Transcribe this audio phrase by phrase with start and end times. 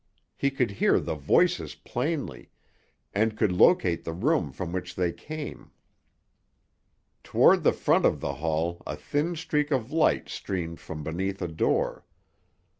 [0.35, 2.49] He could hear the voices plainly,
[3.13, 5.69] and could locate the room from which they came.
[7.23, 11.47] Toward the front of the hall a thin streak of light streamed from beneath a
[11.47, 12.03] door.